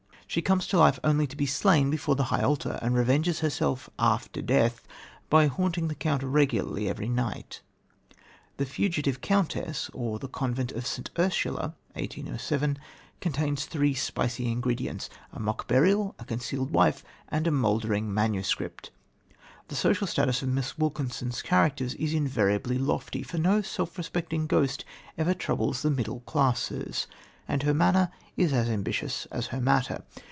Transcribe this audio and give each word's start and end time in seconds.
She 0.33 0.41
comes 0.41 0.65
to 0.67 0.79
life 0.79 0.97
only 1.03 1.27
to 1.27 1.35
be 1.35 1.45
slain 1.45 1.89
before 1.89 2.15
the 2.15 2.23
high 2.31 2.41
altar, 2.41 2.79
and 2.81 2.95
revenges 2.95 3.41
herself 3.41 3.89
after 3.99 4.41
death 4.41 4.87
by 5.29 5.47
haunting 5.47 5.89
the 5.89 5.93
count 5.93 6.23
regularly 6.23 6.87
every 6.87 7.09
night. 7.09 7.59
The 8.55 8.63
Fugitive 8.65 9.19
Countess 9.19 9.91
or 9.93 10.17
Convent 10.19 10.71
of 10.71 10.87
St. 10.87 11.11
Ursula 11.19 11.75
(1807) 11.95 12.79
contains 13.19 13.65
three 13.65 13.93
spicy 13.93 14.49
ingredients 14.49 15.09
a 15.33 15.39
mock 15.41 15.67
burial, 15.67 16.15
a 16.17 16.23
concealed 16.23 16.71
wife 16.71 17.03
and 17.27 17.45
a 17.45 17.51
mouldering 17.51 18.13
manuscript. 18.13 18.89
The 19.67 19.75
social 19.75 20.07
status 20.07 20.41
of 20.41 20.47
Miss 20.47 20.77
Wilkinson's 20.77 21.41
characters 21.41 21.93
is 21.95 22.13
invariably 22.13 22.77
lofty, 22.77 23.21
for 23.21 23.37
no 23.37 23.61
self 23.61 23.97
respecting 23.97 24.47
ghost 24.47 24.85
ever 25.17 25.33
troubles 25.33 25.81
the 25.81 25.91
middle 25.91 26.21
classes; 26.21 27.07
and 27.49 27.63
her 27.63 27.73
manner 27.73 28.09
is 28.37 28.53
as 28.53 28.69
ambitious 28.69 29.25
as 29.29 29.47
her 29.47 29.59
matter. 29.59 30.05